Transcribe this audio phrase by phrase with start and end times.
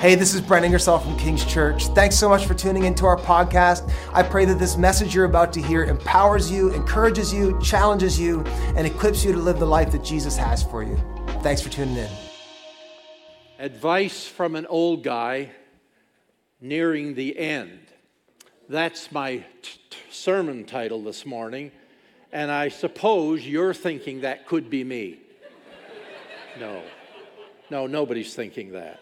[0.00, 1.88] Hey, this is Brent Ingersoll from King's Church.
[1.88, 3.92] Thanks so much for tuning into our podcast.
[4.12, 8.42] I pray that this message you're about to hear empowers you, encourages you, challenges you,
[8.76, 10.96] and equips you to live the life that Jesus has for you.
[11.42, 12.08] Thanks for tuning in.
[13.58, 15.50] Advice from an old guy
[16.60, 17.80] nearing the end.
[18.68, 21.72] That's my t- t- sermon title this morning,
[22.30, 25.18] and I suppose you're thinking that could be me.
[26.60, 26.84] No,
[27.68, 29.00] no, nobody's thinking that.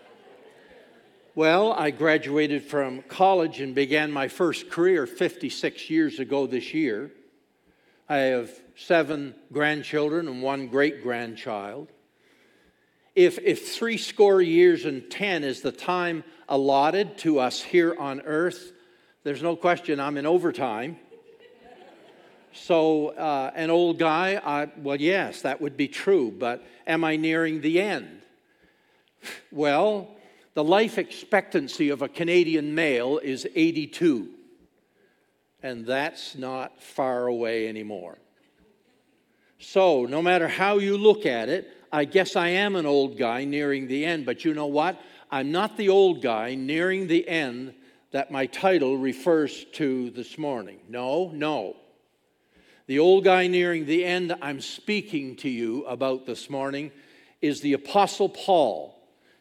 [1.36, 7.10] Well, I graduated from college and began my first career 56 years ago this year.
[8.08, 11.92] I have seven grandchildren and one great grandchild.
[13.14, 18.22] If, if three score years and ten is the time allotted to us here on
[18.22, 18.72] earth,
[19.22, 20.96] there's no question I'm in overtime.
[22.54, 27.16] So, uh, an old guy, I, well, yes, that would be true, but am I
[27.16, 28.22] nearing the end?
[29.52, 30.15] Well,
[30.56, 34.30] the life expectancy of a Canadian male is 82,
[35.62, 38.16] and that's not far away anymore.
[39.58, 43.44] So, no matter how you look at it, I guess I am an old guy
[43.44, 44.98] nearing the end, but you know what?
[45.30, 47.74] I'm not the old guy nearing the end
[48.12, 50.78] that my title refers to this morning.
[50.88, 51.76] No, no.
[52.86, 56.92] The old guy nearing the end I'm speaking to you about this morning
[57.42, 58.95] is the Apostle Paul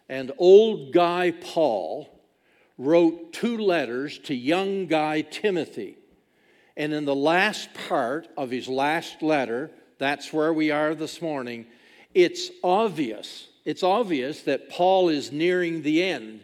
[0.09, 2.09] and old guy Paul
[2.77, 5.97] wrote two letters to young guy Timothy.
[6.77, 11.65] And in the last part of his last letter, that's where we are this morning,
[12.13, 16.43] it's obvious, it's obvious that Paul is nearing the end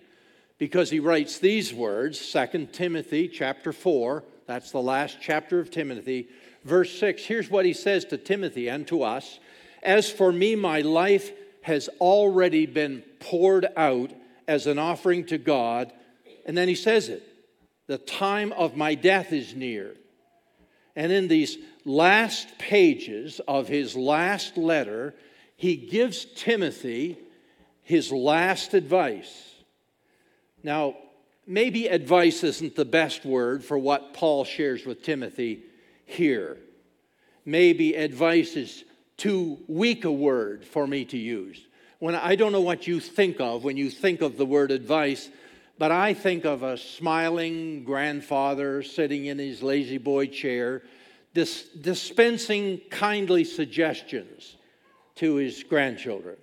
[0.58, 6.28] because he writes these words, 2 Timothy chapter 4, that's the last chapter of Timothy,
[6.64, 7.24] verse 6.
[7.24, 9.40] Here's what he says to Timothy and to us
[9.84, 11.32] As for me, my life
[11.62, 14.12] has already been poured out
[14.48, 15.92] as an offering to God.
[16.46, 17.24] And then he says it
[17.88, 19.96] the time of my death is near.
[20.96, 25.14] And in these last pages of his last letter,
[25.56, 27.18] he gives Timothy
[27.84, 29.56] his last advice.
[30.64, 30.96] Now,
[31.48, 35.64] maybe advice isn't the best word for what Paul shares with Timothy
[36.06, 36.58] here.
[37.46, 38.84] Maybe advice is
[39.22, 41.62] too weak a word for me to use.
[42.00, 45.30] When I don't know what you think of when you think of the word advice,
[45.78, 50.82] but I think of a smiling grandfather sitting in his lazy boy chair,
[51.36, 54.56] dis- dispensing kindly suggestions
[55.18, 56.38] to his grandchildren.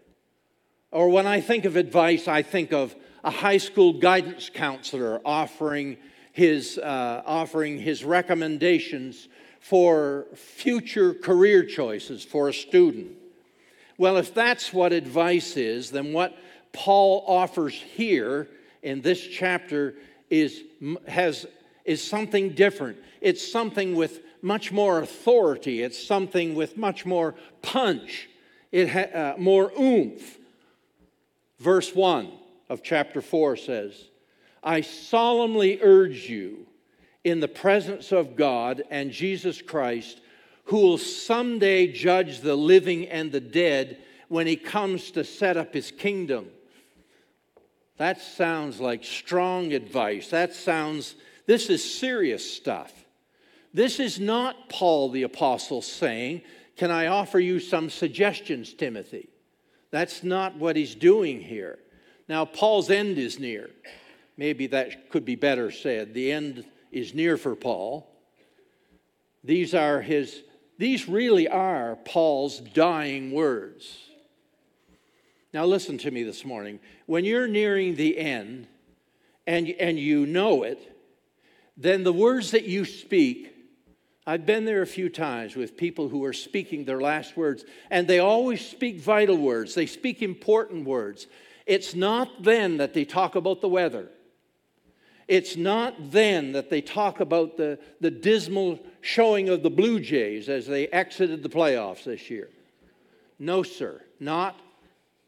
[0.92, 5.96] Or when I think of advice, I think of a high school guidance counselor offering
[6.30, 9.26] his, uh, offering his recommendations
[9.60, 13.12] for future career choices for a student.
[13.96, 16.36] Well, if that's what advice is, then what
[16.72, 18.48] Paul offers here
[18.82, 19.94] in this chapter
[20.30, 20.62] is,
[21.06, 21.46] has,
[21.84, 22.98] is something different.
[23.20, 28.28] It's something with much more authority, it's something with much more punch,
[28.70, 30.38] it ha- uh, more oomph.
[31.58, 32.30] Verse 1
[32.68, 33.94] of chapter 4 says,
[34.62, 36.66] I solemnly urge you
[37.24, 40.20] in the presence of God and Jesus Christ,
[40.64, 43.98] who will someday judge the living and the dead
[44.28, 46.46] when he comes to set up his kingdom.
[47.96, 50.28] That sounds like strong advice.
[50.28, 52.92] That sounds, this is serious stuff.
[53.74, 56.42] This is not Paul the Apostle saying,
[56.76, 59.28] Can I offer you some suggestions, Timothy?
[59.90, 61.78] That's not what he's doing here.
[62.28, 63.70] Now, Paul's end is near.
[64.36, 66.14] Maybe that could be better said.
[66.14, 68.10] The end is near for Paul.
[69.44, 70.42] These are his,
[70.78, 73.98] these really are Paul's dying words.
[75.52, 76.78] Now, listen to me this morning.
[77.06, 78.66] When you're nearing the end
[79.46, 80.78] and, and you know it,
[81.76, 83.54] then the words that you speak,
[84.26, 88.06] I've been there a few times with people who are speaking their last words, and
[88.06, 91.28] they always speak vital words, they speak important words.
[91.64, 94.08] It's not then that they talk about the weather.
[95.28, 100.48] It's not then that they talk about the, the dismal showing of the Blue Jays
[100.48, 102.48] as they exited the playoffs this year.
[103.38, 104.58] No, sir, not,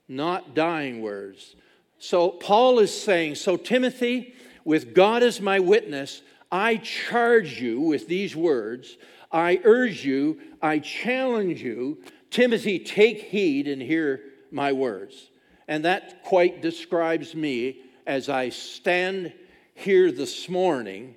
[0.08, 1.54] not dying words.
[1.98, 8.08] So Paul is saying, So, Timothy, with God as my witness, I charge you with
[8.08, 8.96] these words.
[9.30, 15.30] I urge you, I challenge you, Timothy, take heed and hear my words.
[15.68, 19.32] And that quite describes me as I stand
[19.80, 21.16] here this morning,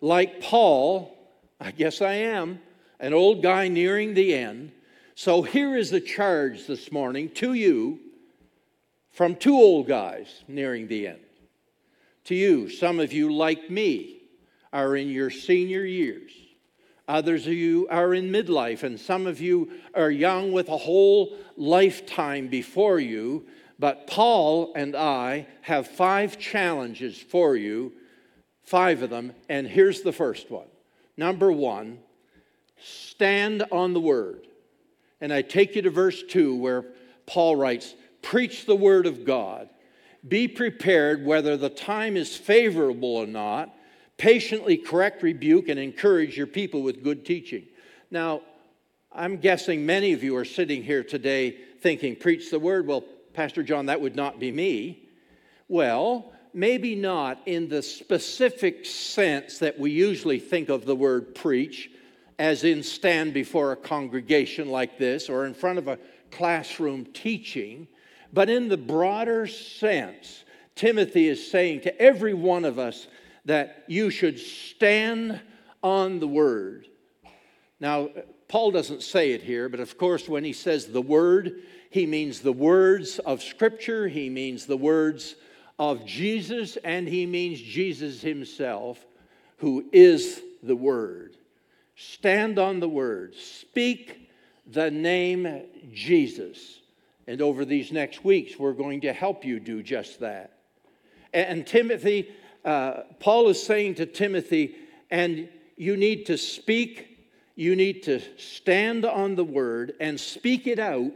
[0.00, 1.16] like Paul,
[1.60, 2.60] I guess I am,
[3.00, 4.72] an old guy nearing the end.
[5.16, 7.98] So here is the charge this morning to you
[9.10, 11.20] from two old guys nearing the end.
[12.24, 14.22] To you, some of you, like me,
[14.72, 16.32] are in your senior years.
[17.06, 21.36] Others of you are in midlife, and some of you are young with a whole
[21.56, 23.46] lifetime before you.
[23.78, 27.92] But Paul and I have five challenges for you,
[28.62, 30.66] five of them, and here's the first one.
[31.16, 31.98] Number one,
[32.80, 34.46] stand on the word.
[35.20, 36.84] And I take you to verse 2 where
[37.26, 39.68] Paul writes, Preach the word of God.
[40.26, 43.74] Be prepared whether the time is favorable or not.
[44.16, 47.64] Patiently correct, rebuke, and encourage your people with good teaching.
[48.10, 48.42] Now,
[49.12, 52.86] I'm guessing many of you are sitting here today thinking, Preach the word.
[52.86, 55.08] Well, Pastor John, that would not be me.
[55.68, 61.90] Well, maybe not in the specific sense that we usually think of the word preach,
[62.38, 65.98] as in stand before a congregation like this or in front of a
[66.30, 67.88] classroom teaching,
[68.32, 70.44] but in the broader sense,
[70.76, 73.06] Timothy is saying to every one of us
[73.44, 75.40] that you should stand
[75.82, 76.86] on the word.
[77.78, 78.10] Now,
[78.48, 81.62] Paul doesn't say it here, but of course, when he says the word,
[81.94, 85.36] he means the words of Scripture, he means the words
[85.78, 89.06] of Jesus, and he means Jesus himself,
[89.58, 91.36] who is the Word.
[91.94, 93.36] Stand on the Word.
[93.36, 94.28] Speak
[94.66, 95.62] the name
[95.92, 96.80] Jesus.
[97.28, 100.58] And over these next weeks, we're going to help you do just that.
[101.32, 102.28] And Timothy,
[102.64, 104.74] uh, Paul is saying to Timothy,
[105.12, 107.20] and you need to speak,
[107.54, 111.12] you need to stand on the Word and speak it out,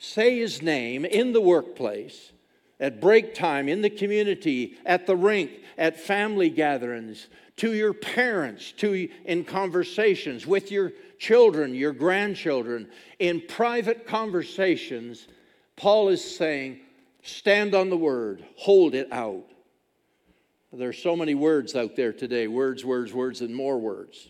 [0.00, 2.32] say His name in the workplace
[2.80, 8.72] at break time, in the community, at the rink, at family gatherings, to your parents,
[8.72, 12.88] to in conversations with your children, your grandchildren,
[13.18, 15.28] in private conversations,
[15.76, 16.80] Paul is saying,
[17.22, 19.44] stand on the word, hold it out.
[20.72, 24.28] There are so many words out there today words, words, words, and more words.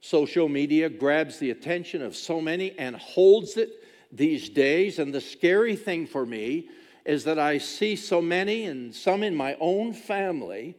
[0.00, 3.79] Social media grabs the attention of so many and holds it
[4.12, 4.98] these days.
[4.98, 6.68] And the scary thing for me
[7.04, 10.76] is that I see so many, and some in my own family,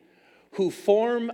[0.52, 1.32] who form,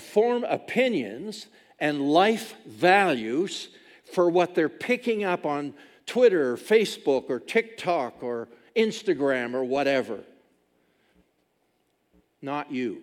[0.00, 1.46] form opinions
[1.78, 3.68] and life values
[4.12, 5.74] for what they're picking up on
[6.06, 10.20] Twitter or Facebook or TikTok or Instagram or whatever.
[12.40, 13.02] Not you.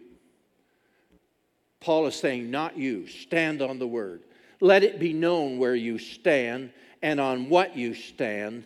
[1.80, 3.08] Paul is saying, Not you.
[3.08, 4.24] Stand on the word.
[4.62, 6.72] Let it be known where you stand
[7.04, 8.64] and on what you stand,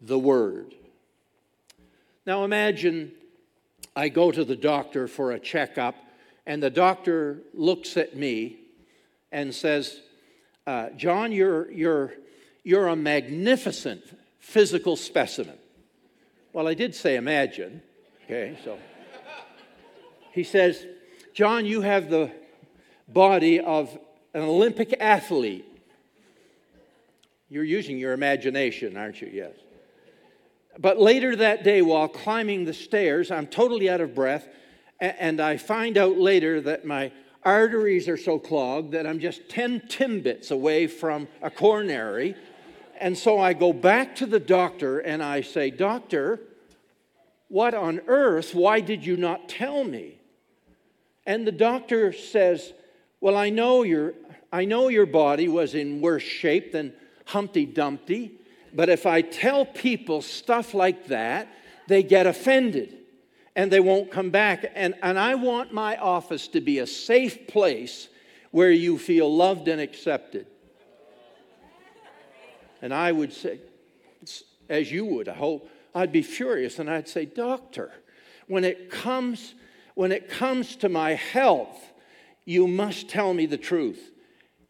[0.00, 0.74] the word.
[2.24, 3.12] Now imagine
[3.96, 5.96] I go to the doctor for a checkup,
[6.46, 8.58] and the doctor looks at me
[9.32, 10.00] and says,
[10.66, 12.14] uh, John, you're, you're,
[12.62, 14.02] you're a magnificent
[14.38, 15.58] physical specimen.
[16.52, 17.82] Well, I did say imagine,
[18.24, 18.78] okay, so.
[20.30, 20.86] He says,
[21.32, 22.30] John, you have the
[23.08, 23.96] body of
[24.32, 25.66] an Olympic athlete.
[27.54, 29.30] You're using your imagination, aren't you?
[29.32, 29.52] Yes.
[30.76, 34.48] But later that day, while climbing the stairs, I'm totally out of breath,
[34.98, 37.12] and I find out later that my
[37.44, 42.34] arteries are so clogged that I'm just 10 timbits away from a coronary.
[42.98, 46.40] And so I go back to the doctor and I say, Doctor,
[47.46, 48.52] what on earth?
[48.52, 50.18] Why did you not tell me?
[51.24, 52.72] And the doctor says,
[53.20, 54.14] Well, I know your,
[54.52, 56.92] I know your body was in worse shape than
[57.24, 58.32] Humpty Dumpty.
[58.72, 61.48] But if I tell people stuff like that,
[61.86, 62.98] they get offended
[63.56, 64.70] and they won't come back.
[64.74, 68.08] And, and I want my office to be a safe place
[68.50, 70.46] where you feel loved and accepted.
[72.82, 73.60] And I would say,
[74.68, 77.92] as you would, I hope, I'd be furious and I'd say, Doctor,
[78.46, 79.54] when it comes,
[79.94, 81.92] when it comes to my health,
[82.44, 84.10] you must tell me the truth.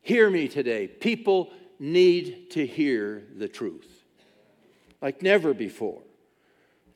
[0.00, 0.86] Hear me today.
[0.86, 4.04] People need to hear the truth
[5.04, 6.00] like never before.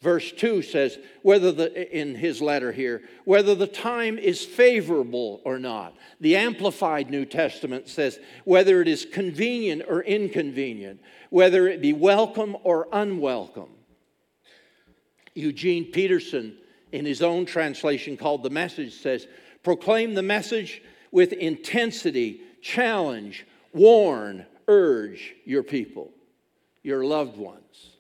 [0.01, 5.59] Verse 2 says, whether the, in his letter here, whether the time is favorable or
[5.59, 5.95] not.
[6.21, 12.57] The Amplified New Testament says, whether it is convenient or inconvenient, whether it be welcome
[12.63, 13.71] or unwelcome.
[15.35, 16.57] Eugene Peterson,
[16.93, 19.27] in his own translation called The Message, says,
[19.63, 20.81] proclaim the message
[21.11, 26.13] with intensity, challenge, warn, urge your people,
[26.83, 27.91] your loved ones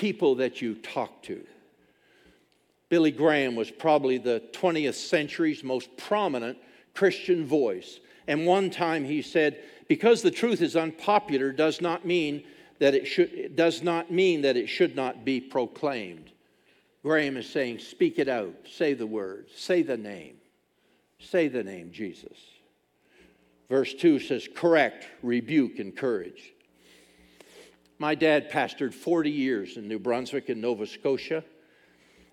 [0.00, 1.44] people that you talk to.
[2.88, 6.56] Billy Graham was probably the 20th century's most prominent
[6.94, 8.00] Christian voice.
[8.26, 12.44] And one time he said, because the truth is unpopular does not mean
[12.78, 16.30] that it should it does not mean that it should not be proclaimed.
[17.02, 20.36] Graham is saying, speak it out, say the word, say the name,
[21.18, 22.38] say the name Jesus.
[23.70, 26.52] Verse 2 says, correct, rebuke, encourage.
[28.00, 31.44] My dad pastored 40 years in New Brunswick and Nova Scotia,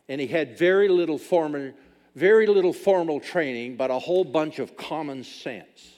[0.09, 1.73] and he had very little formal,
[2.15, 5.93] very little formal training, but a whole bunch of common sense.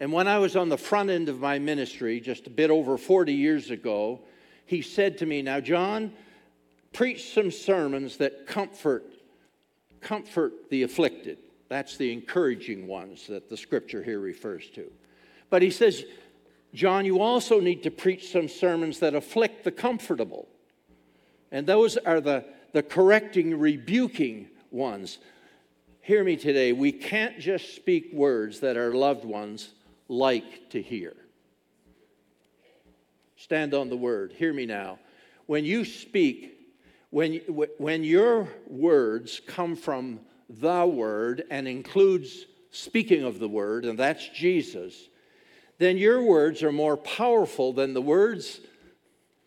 [0.00, 2.96] And when I was on the front end of my ministry, just a bit over
[2.96, 4.20] 40 years ago,
[4.64, 6.14] he said to me, Now, John,
[6.94, 9.04] preach some sermons that comfort,
[10.00, 11.38] comfort the afflicted.
[11.68, 14.90] That's the encouraging ones that the scripture here refers to.
[15.50, 16.04] But he says,
[16.74, 20.48] John, you also need to preach some sermons that afflict the comfortable.
[21.50, 25.18] And those are the, the correcting, rebuking ones.
[26.00, 26.72] Hear me today.
[26.72, 29.70] We can't just speak words that our loved ones
[30.08, 31.14] like to hear.
[33.36, 34.32] Stand on the word.
[34.32, 34.98] Hear me now.
[35.46, 36.58] When you speak,
[37.10, 37.36] when,
[37.78, 44.28] when your words come from the word and includes speaking of the word, and that's
[44.28, 45.08] Jesus,
[45.78, 48.60] then your words are more powerful than the words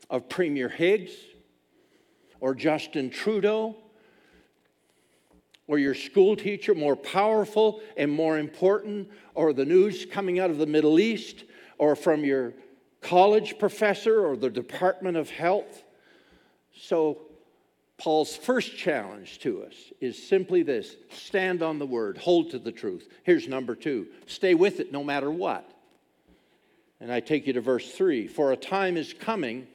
[0.09, 1.11] of Premier Higgs
[2.39, 3.75] or Justin Trudeau
[5.67, 10.57] or your school teacher, more powerful and more important, or the news coming out of
[10.57, 11.45] the Middle East,
[11.77, 12.53] or from your
[12.99, 15.83] college professor or the Department of Health.
[16.75, 17.21] So,
[18.01, 22.71] Paul's first challenge to us is simply this stand on the word, hold to the
[22.71, 23.07] truth.
[23.21, 25.69] Here's number two stay with it no matter what.
[26.99, 29.67] And I take you to verse three For a time is coming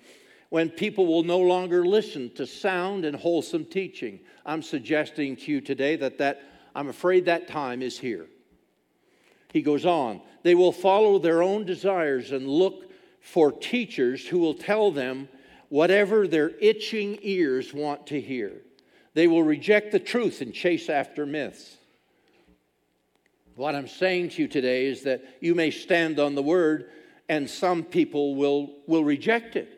[0.48, 4.18] when people will no longer listen to sound and wholesome teaching.
[4.44, 6.42] I'm suggesting to you today that, that
[6.74, 8.26] I'm afraid that time is here.
[9.52, 12.90] He goes on, they will follow their own desires and look
[13.20, 15.28] for teachers who will tell them
[15.68, 18.52] whatever their itching ears want to hear.
[19.14, 21.76] They will reject the truth and chase after myths.
[23.54, 26.90] What I'm saying to you today is that you may stand on the word
[27.28, 29.72] and some people will, will reject it.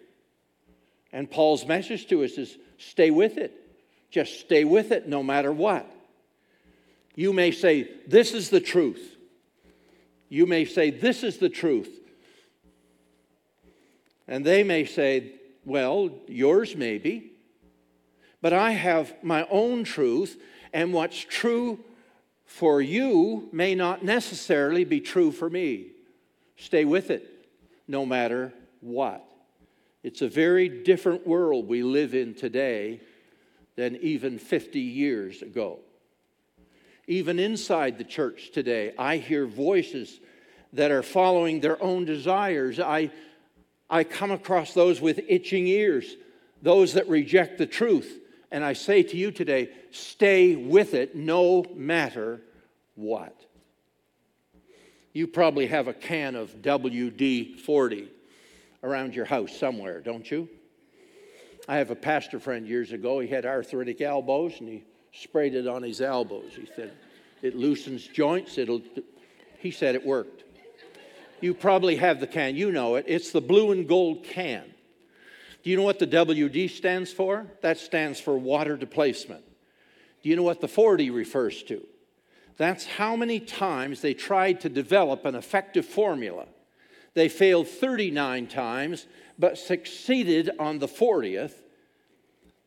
[1.12, 3.54] And Paul's message to us is stay with it.
[4.11, 5.88] Just stay with it no matter what.
[7.14, 9.16] You may say, This is the truth.
[10.28, 11.90] You may say, This is the truth.
[14.26, 15.33] And they may say,
[15.65, 17.33] well, yours maybe.
[18.41, 20.41] but I have my own truth,
[20.73, 21.81] and what's true
[22.45, 25.88] for you may not necessarily be true for me.
[26.57, 27.49] Stay with it,
[27.87, 29.25] no matter what.
[30.03, 33.00] It's a very different world we live in today
[33.77, 35.81] than even 50 years ago.
[37.07, 40.21] Even inside the church today, I hear voices
[40.73, 42.81] that are following their own desires.
[42.81, 43.11] I
[43.90, 46.16] I come across those with itching ears,
[46.62, 48.18] those that reject the truth.
[48.50, 52.40] And I say to you today, stay with it no matter
[52.95, 53.35] what.
[55.12, 58.09] You probably have a can of WD 40
[58.83, 60.49] around your house somewhere, don't you?
[61.66, 63.21] I have a pastor friend years ago.
[63.21, 66.52] He had arthritic elbows and he sprayed it on his elbows.
[66.54, 66.92] He said,
[67.42, 68.59] it loosens joints.
[68.59, 68.80] It'll,
[69.59, 70.45] he said it worked.
[71.40, 73.04] You probably have the can, you know it.
[73.09, 74.64] It's the blue and gold can.
[75.62, 77.47] Do you know what the WD stands for?
[77.62, 79.45] That stands for water displacement.
[80.23, 81.87] Do you know what the 40 refers to?
[82.57, 86.47] That's how many times they tried to develop an effective formula.
[87.14, 89.07] They failed 39 times,
[89.38, 91.54] but succeeded on the 40th.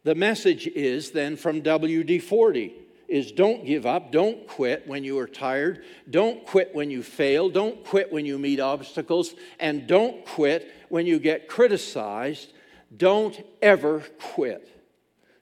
[0.04, 2.74] The message is then from WD 40
[3.12, 7.50] is don't give up, don't quit when you are tired, don't quit when you fail,
[7.50, 12.54] don't quit when you meet obstacles, and don't quit when you get criticized.
[12.96, 14.00] Don't ever
[14.34, 14.68] quit.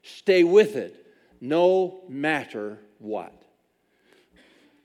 [0.02, 1.06] Stay with it
[1.40, 3.34] no matter what.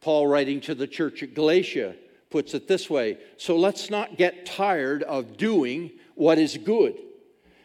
[0.02, 1.96] Paul, writing to the church at Galatia,
[2.30, 6.96] puts it this way So let's not get tired of doing what is good.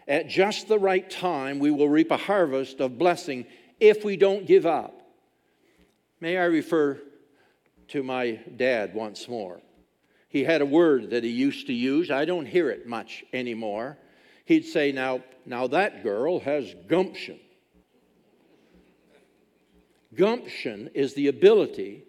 [0.08, 3.46] At just the right time, we will reap a harvest of blessing
[3.78, 4.99] if we don't give up.
[6.20, 7.00] May I refer
[7.88, 9.60] to my dad once more?
[10.28, 12.10] He had a word that he used to use.
[12.10, 13.98] I don't hear it much anymore.
[14.44, 17.40] He'd say, Now, now that girl has gumption.
[20.14, 22.04] Gumption is the ability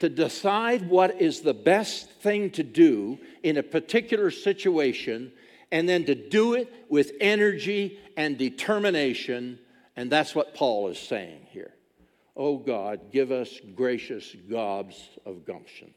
[0.00, 5.32] to decide what is the best thing to do in a particular situation
[5.72, 9.58] and then to do it with energy and determination.
[9.96, 11.72] And that's what Paul is saying here.
[12.38, 15.92] Oh God, give us gracious gobs of gumption.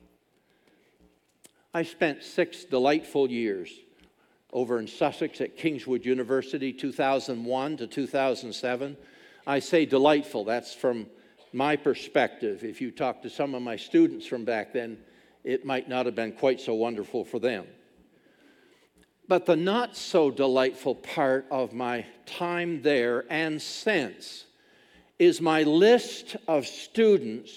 [1.72, 3.70] I spent six delightful years
[4.52, 8.98] over in Sussex at Kingswood University, 2001 to 2007.
[9.46, 11.06] I say delightful, that's from
[11.54, 12.64] my perspective.
[12.64, 14.98] If you talk to some of my students from back then,
[15.44, 17.68] it might not have been quite so wonderful for them.
[19.28, 24.46] But the not so delightful part of my time there and since
[25.22, 27.52] is my list of students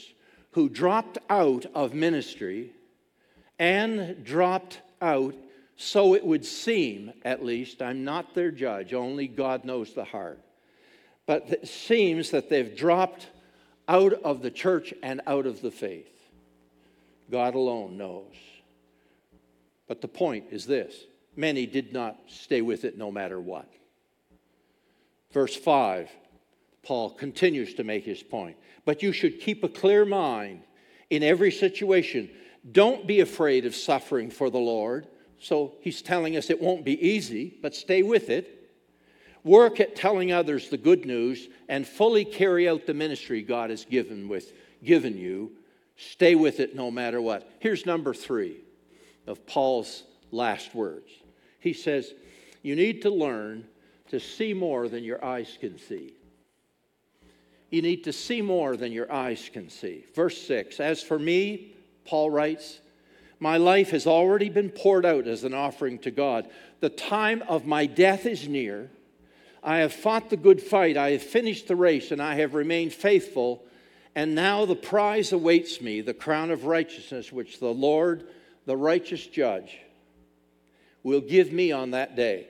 [0.50, 2.70] who dropped out of ministry
[3.58, 5.34] and dropped out,
[5.74, 7.80] so it would seem at least.
[7.80, 10.40] I'm not their judge, only God knows the heart.
[11.24, 13.28] But it seems that they've dropped
[13.88, 16.12] out of the church and out of the faith.
[17.30, 18.34] God alone knows.
[19.88, 20.94] But the point is this
[21.34, 23.72] many did not stay with it no matter what.
[25.32, 26.10] Verse 5,
[26.84, 28.56] Paul continues to make his point.
[28.84, 30.62] But you should keep a clear mind
[31.10, 32.30] in every situation.
[32.70, 35.06] Don't be afraid of suffering for the Lord.
[35.38, 38.72] So he's telling us it won't be easy, but stay with it.
[39.42, 43.84] Work at telling others the good news and fully carry out the ministry God has
[43.84, 45.52] given, with, given you.
[45.96, 47.48] Stay with it no matter what.
[47.58, 48.56] Here's number three
[49.26, 51.10] of Paul's last words.
[51.60, 52.14] He says,
[52.62, 53.66] You need to learn
[54.08, 56.14] to see more than your eyes can see.
[57.74, 60.04] You need to see more than your eyes can see.
[60.14, 61.72] Verse 6 As for me,
[62.04, 62.78] Paul writes,
[63.40, 66.48] my life has already been poured out as an offering to God.
[66.78, 68.92] The time of my death is near.
[69.60, 70.96] I have fought the good fight.
[70.96, 73.64] I have finished the race, and I have remained faithful.
[74.14, 78.28] And now the prize awaits me, the crown of righteousness, which the Lord,
[78.66, 79.78] the righteous judge,
[81.02, 82.46] will give me on that day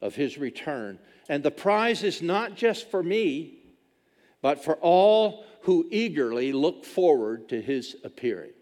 [0.00, 0.98] of his return.
[1.28, 3.53] And the prize is not just for me,
[4.44, 8.52] but for all who eagerly look forward to his appearing.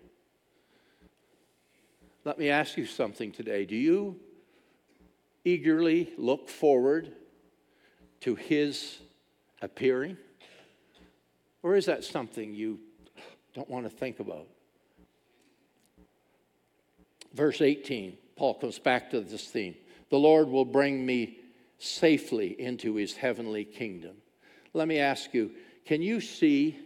[2.24, 3.64] Let me ask you something today.
[3.64, 4.20] Do you
[5.44, 7.10] eagerly look forward
[8.20, 8.98] to his
[9.60, 10.18] appearing?
[11.64, 12.78] Or is that something you
[13.52, 14.46] don't want to think about?
[17.34, 19.75] Verse 18 Paul comes back to this theme.
[20.10, 21.38] The Lord will bring me
[21.80, 24.14] safely into his heavenly kingdom.
[24.75, 25.50] Let me ask you,
[25.84, 26.78] can you see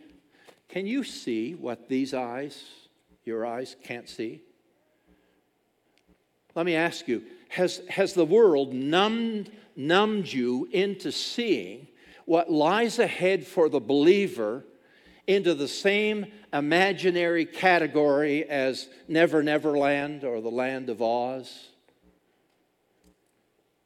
[0.68, 2.62] can you see what these eyes,
[3.24, 4.42] your eyes can't see?
[6.54, 11.88] Let me ask you, has, has the world numbed, numbed you into seeing
[12.24, 14.64] what lies ahead for the believer
[15.26, 21.68] into the same imaginary category as Never Never Land or the Land of Oz?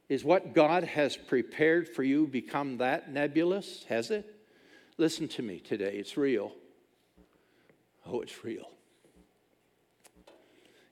[0.07, 3.85] Is what God has prepared for you become that nebulous?
[3.87, 4.30] Has it?
[5.01, 6.51] Listen to me today, it's real.
[8.05, 8.69] Oh, it's real.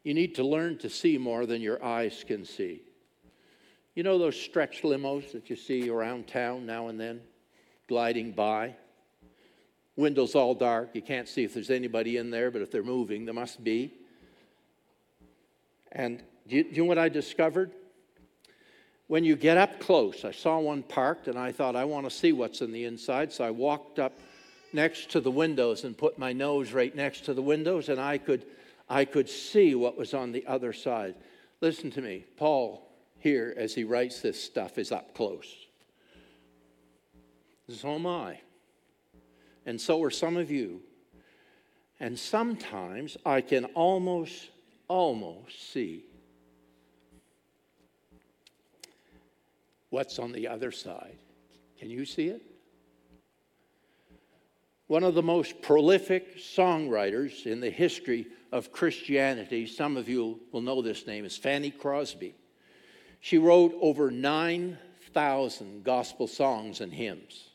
[0.04, 2.82] You need to learn to see more than your eyes can see.
[3.94, 7.22] You know those stretch limos that you see around town now and then,
[7.88, 8.76] gliding by?
[9.96, 10.90] Windows all dark.
[10.96, 13.94] You can't see if there's anybody in there, but if they're moving, there must be.
[15.92, 17.74] And do you, do you know what I discovered?
[19.10, 22.16] When you get up close, I saw one parked and I thought, I want to
[22.16, 23.34] see what's in the inside.
[23.34, 24.14] So I walked up
[24.72, 28.20] next to the windows and put my nose right next to the windows, and I
[28.20, 28.46] could,
[28.88, 31.16] I could see what was on the other side.
[31.60, 32.24] Listen to me.
[32.38, 35.52] Paul, here, as he writes this stuff, is up close.
[37.68, 38.40] So am I
[39.70, 40.82] and so are some of you.
[42.00, 44.50] And sometimes I can almost,
[44.88, 46.06] almost see
[49.90, 51.18] what's on the other side.
[51.78, 52.42] Can you see it?
[54.88, 60.62] One of the most prolific songwriters in the history of Christianity, some of you will
[60.62, 62.34] know this name, is Fanny Crosby.
[63.20, 67.50] She wrote over 9,000 gospel songs and hymns.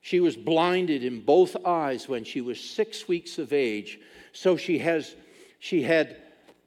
[0.00, 3.98] She was blinded in both eyes when she was six weeks of age,
[4.32, 5.16] so she, has,
[5.58, 6.16] she had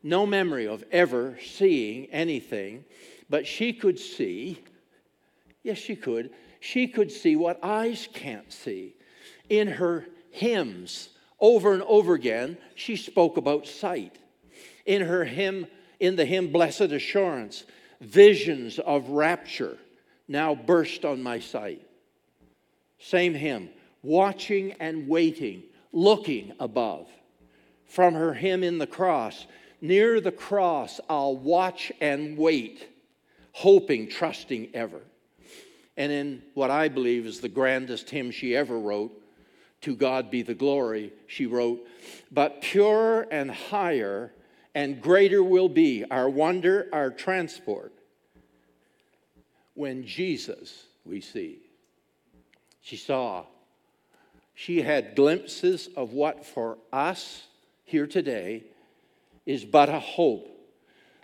[0.04, 2.84] no memory of ever seeing anything,
[3.32, 4.62] but she could see,
[5.64, 8.94] yes, she could, she could see what eyes can't see.
[9.50, 14.18] In her hymns, over and over again, she spoke about sight.
[14.86, 15.66] In her hymn,
[16.02, 17.64] in the hymn Blessed Assurance,
[18.02, 19.78] visions of rapture
[20.28, 21.82] now burst on my sight.
[23.00, 23.70] Same hymn,
[24.04, 25.64] watching and waiting,
[25.94, 27.08] looking above.
[27.86, 29.48] From her hymn in the cross,
[29.80, 32.90] near the cross, I'll watch and wait,
[33.52, 35.02] hoping, trusting ever.
[35.98, 39.12] And in what I believe is the grandest hymn she ever wrote,
[39.82, 41.86] To God be the glory, she wrote,
[42.32, 44.32] But purer and higher
[44.74, 47.92] and greater will be our wonder, our transport,
[49.74, 51.60] when Jesus we see.
[52.82, 53.46] She saw.
[54.56, 57.48] She had glimpses of what for us
[57.84, 58.64] here today
[59.46, 60.48] is but a hope.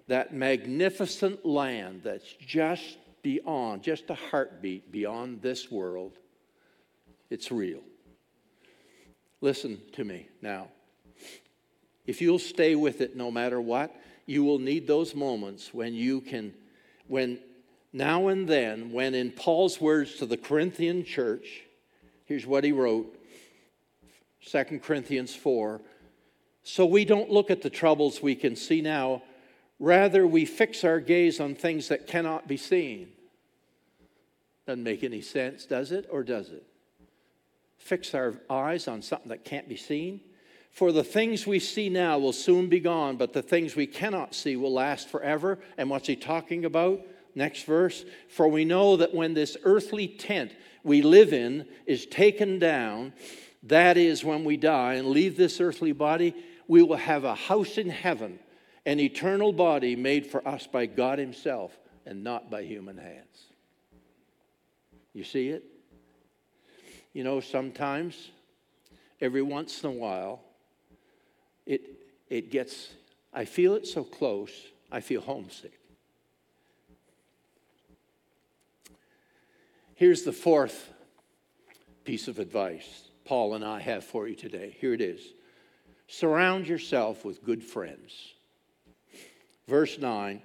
[0.08, 6.14] That magnificent land that's just beyond, just a heartbeat beyond this world.
[7.30, 7.82] It's real.
[9.42, 10.70] Listen to me now.
[12.06, 13.94] If you'll stay with it no matter what,
[14.26, 16.54] you will need those moments when you can,
[17.08, 17.40] when
[17.92, 21.64] now and then, when in Paul's words to the Corinthian church,
[22.26, 23.18] here's what he wrote
[24.46, 25.82] 2 Corinthians 4
[26.64, 29.24] So we don't look at the troubles we can see now,
[29.80, 33.10] rather, we fix our gaze on things that cannot be seen.
[34.66, 36.08] Doesn't make any sense, does it?
[36.12, 36.66] Or does it?
[37.78, 40.20] Fix our eyes on something that can't be seen?
[40.72, 44.36] For the things we see now will soon be gone, but the things we cannot
[44.36, 45.58] see will last forever.
[45.78, 47.02] And what's he talking about?
[47.34, 48.06] Next verse.
[48.30, 50.52] For we know that when this earthly tent
[50.84, 53.14] we live in is taken down,
[53.64, 56.36] that is, when we die and leave this earthly body,
[56.68, 58.40] we will have a house in heaven,
[58.88, 63.44] an eternal body made for us by God Himself and not by human hands.
[65.14, 65.66] You see it?
[67.12, 68.30] You know, sometimes,
[69.20, 70.40] every once in a while,
[71.66, 71.82] it,
[72.30, 72.94] it gets,
[73.34, 74.52] I feel it so close,
[74.90, 75.78] I feel homesick.
[79.96, 80.94] Here's the fourth
[82.06, 84.78] piece of advice Paul and I have for you today.
[84.80, 85.34] Here it is
[86.08, 88.36] Surround yourself with good friends.
[89.68, 90.42] Verse 9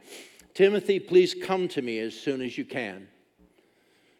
[0.54, 3.08] Timothy, please come to me as soon as you can.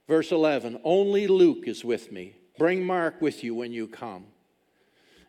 [0.08, 2.34] Verse 11 Only Luke is with me.
[2.58, 4.26] Bring Mark with you when you come.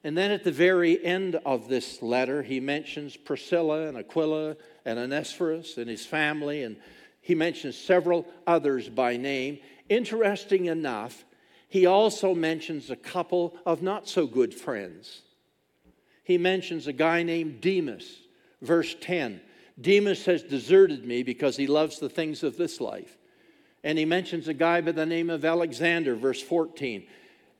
[0.03, 4.99] And then at the very end of this letter, he mentions Priscilla and Aquila and
[4.99, 6.75] Onesiphorus and his family, and
[7.21, 9.59] he mentions several others by name.
[9.87, 11.23] Interesting enough,
[11.69, 15.21] he also mentions a couple of not so good friends.
[16.25, 18.19] He mentions a guy named Demas,
[18.61, 19.39] verse 10.
[19.79, 23.17] Demas has deserted me because he loves the things of this life.
[23.83, 27.05] And he mentions a guy by the name of Alexander, verse 14.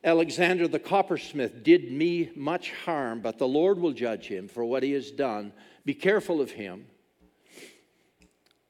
[0.04, 4.84] Alexander the coppersmith did me much harm, but the Lord will judge him for what
[4.84, 5.54] he has done.
[5.86, 6.86] Be careful of him.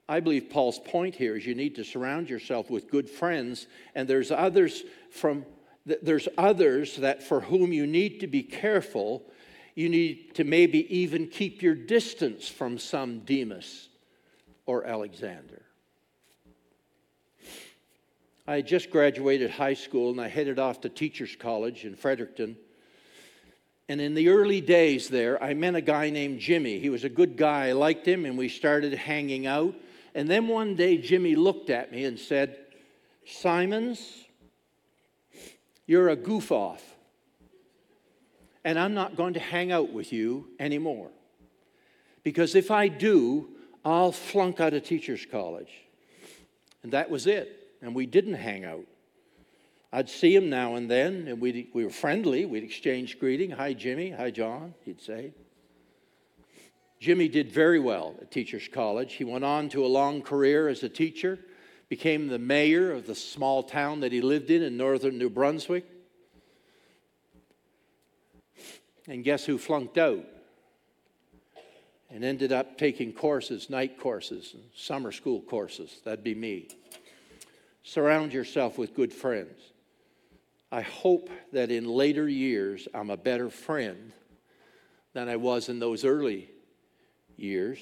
[0.07, 4.07] I believe Paul's point here is you need to surround yourself with good friends, and
[4.07, 5.45] there's others from
[5.85, 9.23] there's others that for whom you need to be careful.
[9.75, 13.89] You need to maybe even keep your distance from some Demas
[14.65, 15.63] or Alexander.
[18.45, 22.57] I had just graduated high school and I headed off to Teachers College in Fredericton.
[23.89, 26.79] And in the early days there, I met a guy named Jimmy.
[26.79, 27.69] He was a good guy.
[27.69, 29.75] I liked him and we started hanging out.
[30.15, 32.57] And then one day, Jimmy looked at me and said,
[33.25, 34.25] Symonds,
[35.87, 36.92] you're a goof off.
[38.65, 41.11] And I'm not going to hang out with you anymore.
[42.23, 43.49] Because if I do,
[43.83, 45.71] I'll flunk out of Teachers College.
[46.83, 48.85] And that was it and we didn't hang out.
[49.91, 52.45] I'd see him now and then, and we we were friendly.
[52.45, 53.51] We'd exchange greeting.
[53.51, 54.09] Hi, Jimmy.
[54.09, 55.33] Hi, John, he'd say.
[56.99, 59.13] Jimmy did very well at Teachers College.
[59.13, 61.37] He went on to a long career as a teacher,
[61.89, 65.85] became the mayor of the small town that he lived in in northern New Brunswick.
[69.07, 70.25] And guess who flunked out?
[72.09, 75.99] And ended up taking courses, night courses, summer school courses.
[76.05, 76.67] That'd be me.
[77.83, 79.59] Surround yourself with good friends.
[80.71, 84.11] I hope that in later years I'm a better friend
[85.13, 86.49] than I was in those early
[87.35, 87.79] years.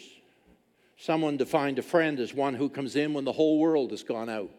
[0.98, 4.30] Someone defined a friend as one who comes in when the whole world has gone
[4.30, 4.52] out.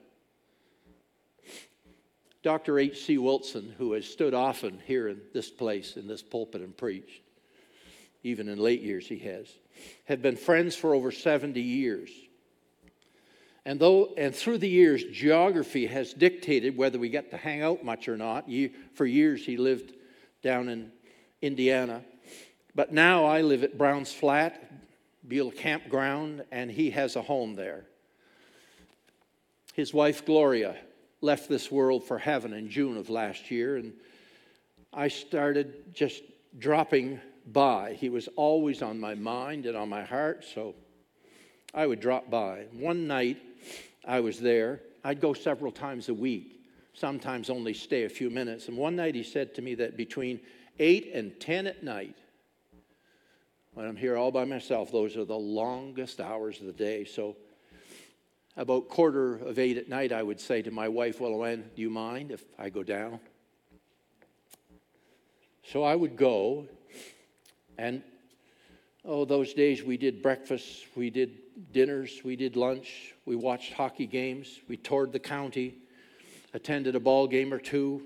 [2.42, 2.78] Dr.
[2.78, 3.18] H.C.
[3.18, 7.22] Wilson, who has stood often here in this place, in this pulpit, and preached,
[8.24, 9.46] even in late years he has,
[10.04, 12.10] have been friends for over 70 years.
[13.64, 17.84] And, though, and through the years, geography has dictated whether we get to hang out
[17.84, 18.50] much or not.
[18.94, 19.92] For years, he lived
[20.42, 20.90] down in
[21.40, 22.02] Indiana.
[22.74, 24.68] But now I live at Browns Flat,
[25.28, 27.84] Beulah Campground, and he has a home there.
[29.74, 30.76] His wife, Gloria,
[31.22, 33.94] left this world for heaven in June of last year, and
[34.92, 36.22] I started just
[36.58, 37.94] dropping by.
[37.94, 40.74] He was always on my mind and on my heart, so
[41.72, 42.66] I would drop by.
[42.72, 43.38] One night,
[44.04, 44.80] I was there.
[45.04, 48.68] I'd go several times a week, sometimes only stay a few minutes.
[48.68, 50.40] And one night he said to me that between
[50.78, 52.16] 8 and 10 at night,
[53.74, 57.04] when I'm here all by myself, those are the longest hours of the day.
[57.04, 57.36] So
[58.56, 61.82] about quarter of eight at night, I would say to my wife, Well, Luann, do
[61.82, 63.20] you mind if I go down?
[65.64, 66.66] So I would go,
[67.78, 68.02] and
[69.04, 71.38] oh, those days we did breakfast, we did
[71.72, 75.74] dinners, we did lunch, we watched hockey games, we toured the county,
[76.52, 78.02] attended a ball game or two,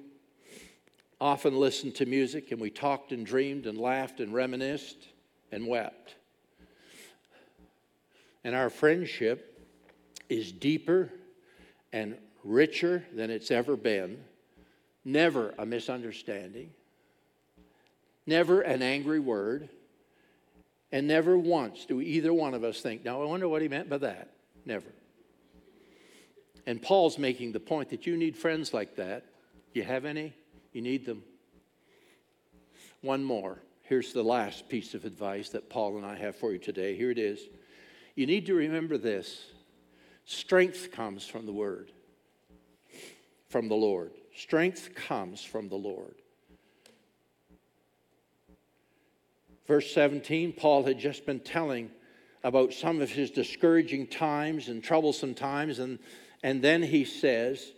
[1.20, 5.08] often listened to music, and we talked and dreamed and laughed and reminisced
[5.50, 6.14] and wept.
[8.44, 9.55] And our friendship
[10.28, 11.10] is deeper
[11.92, 14.22] and richer than it's ever been.
[15.04, 16.70] Never a misunderstanding,
[18.26, 19.68] never an angry word,
[20.90, 23.88] and never once do either one of us think, now I wonder what he meant
[23.88, 24.30] by that.
[24.64, 24.88] Never.
[26.66, 29.26] And Paul's making the point that you need friends like that.
[29.74, 30.32] You have any?
[30.72, 31.22] You need them.
[33.00, 33.58] One more.
[33.82, 36.96] Here's the last piece of advice that Paul and I have for you today.
[36.96, 37.38] Here it is.
[38.16, 39.52] You need to remember this
[40.26, 41.90] strength comes from the Word,
[43.48, 44.12] from the Lord.
[44.36, 46.16] Strength comes from the Lord.
[49.66, 51.90] Verse 17, Paul had just been telling
[52.44, 55.98] about some of his discouraging times and troublesome times, and,
[56.42, 57.72] and then he says,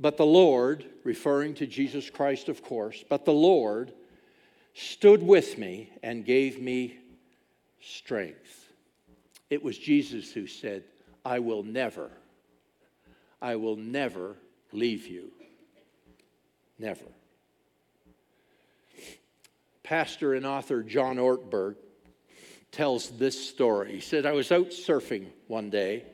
[0.00, 3.92] But the Lord, referring to Jesus Christ, of course, but the Lord
[4.74, 6.98] stood with me and gave me
[7.80, 8.72] strength.
[9.48, 10.84] It was Jesus who said,
[11.24, 12.10] I will never,
[13.40, 14.36] I will never
[14.72, 15.30] leave you.
[16.78, 17.04] Never
[19.90, 21.74] pastor and author John Ortberg
[22.70, 23.94] tells this story.
[23.94, 26.04] He said, I was out surfing one day,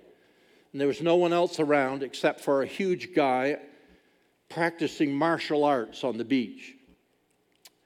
[0.72, 3.58] and there was no one else around except for a huge guy
[4.48, 6.74] practicing martial arts on the beach.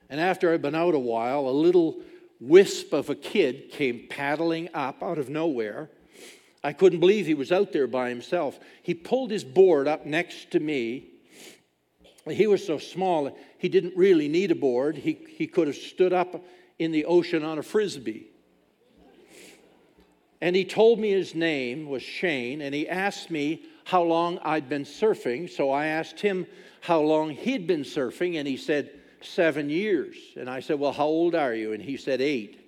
[0.08, 2.02] And after I'd been out a while, a little
[2.38, 5.90] wisp of a kid came paddling up out of nowhere.
[6.62, 8.58] I couldn't believe he was out there by himself.
[8.82, 11.10] He pulled his board up next to me
[12.28, 14.96] he was so small, he didn't really need a board.
[14.96, 16.44] He, he could have stood up
[16.78, 18.26] in the ocean on a frisbee.
[20.40, 24.68] And he told me his name was Shane, and he asked me how long I'd
[24.68, 25.50] been surfing.
[25.50, 26.46] So I asked him
[26.80, 28.90] how long he'd been surfing, and he said,
[29.22, 30.16] Seven years.
[30.36, 31.74] And I said, Well, how old are you?
[31.74, 32.59] And he said, Eight.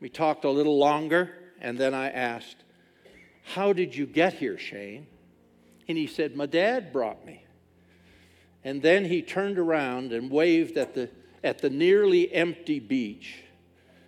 [0.00, 2.56] We talked a little longer, and then I asked,
[3.54, 5.06] How did you get here, Shane?
[5.88, 7.44] And he said, My dad brought me.
[8.64, 11.10] And then he turned around and waved at the,
[11.42, 13.42] at the nearly empty beach.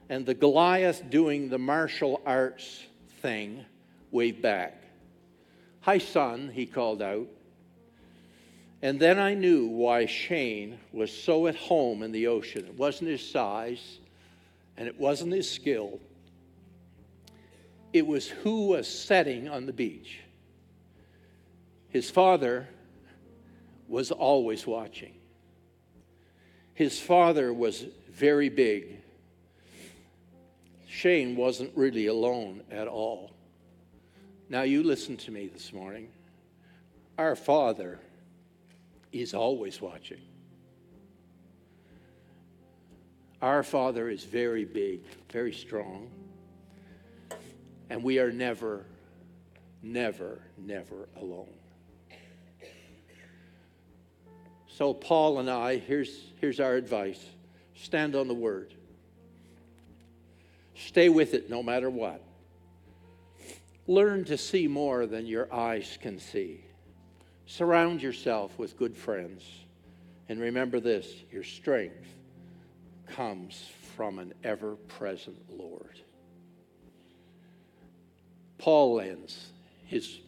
[0.08, 2.84] And the Goliath doing the martial arts
[3.20, 3.64] thing
[4.10, 4.82] waved back.
[5.80, 7.26] Hi, son, he called out.
[8.82, 12.66] And then I knew why Shane was so at home in the ocean.
[12.66, 13.98] It wasn't his size
[14.82, 16.00] and it wasn't his skill,
[17.92, 20.18] it was who was setting on the beach.
[21.90, 22.66] His father
[23.86, 25.14] was always watching.
[26.74, 29.00] His father was very big.
[30.88, 33.30] Shane wasn't really alone at all.
[34.48, 36.08] Now, you listen to me this morning.
[37.18, 38.00] Our Father
[39.12, 40.22] is always watching.
[43.42, 45.00] Our Father is very big,
[45.32, 46.08] very strong,
[47.90, 48.86] and we are never,
[49.82, 51.52] never, never alone.
[54.68, 57.22] So, Paul and I, here's, here's our advice
[57.74, 58.74] stand on the word,
[60.76, 62.22] stay with it no matter what.
[63.88, 66.64] Learn to see more than your eyes can see.
[67.46, 69.42] Surround yourself with good friends.
[70.28, 72.06] And remember this your strength
[73.16, 76.00] comes from an ever present Lord.
[78.58, 79.50] Paul ends
[79.86, 80.18] his,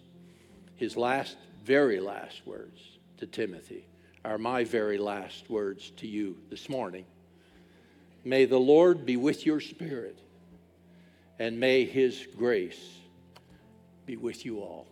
[0.76, 2.80] his last, very last words
[3.18, 3.86] to Timothy
[4.24, 7.04] are my very last words to you this morning.
[8.24, 10.18] May the Lord be with your spirit,
[11.38, 12.98] and may his grace
[14.06, 14.86] be with you all.